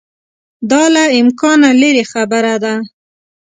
دا 0.71 0.83
له 0.95 1.03
امکانه 1.21 1.69
لیري 1.81 2.03
خبره 2.11 2.55
ده. 2.63 2.73